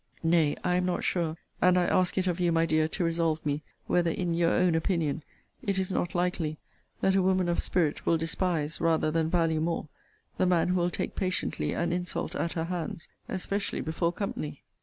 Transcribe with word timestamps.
Nay, 0.23 0.55
I 0.63 0.77
am 0.77 0.85
not 0.87 1.03
sure, 1.03 1.37
and 1.61 1.77
I 1.77 1.83
ask 1.85 2.17
it 2.17 2.25
of 2.25 2.39
you, 2.39 2.51
my 2.51 2.65
dear, 2.65 2.87
to 2.87 3.03
resolve 3.03 3.45
me, 3.45 3.61
whether, 3.85 4.09
in 4.09 4.33
your 4.33 4.49
own 4.49 4.73
opinion, 4.73 5.21
it 5.61 5.77
is 5.77 5.91
not 5.91 6.15
likely, 6.15 6.57
that 7.01 7.13
a 7.13 7.21
woman 7.21 7.47
of 7.47 7.61
spirit 7.61 8.03
will 8.03 8.17
despise 8.17 8.81
rather 8.81 9.11
than 9.11 9.29
value 9.29 9.61
more, 9.61 9.89
the 10.39 10.47
man 10.47 10.69
who 10.69 10.75
will 10.79 10.89
take 10.89 11.15
patiently 11.15 11.73
an 11.73 11.93
insult 11.93 12.33
at 12.35 12.53
her 12.53 12.63
hands; 12.63 13.09
especially 13.29 13.79
before 13.79 14.11
company. 14.11 14.63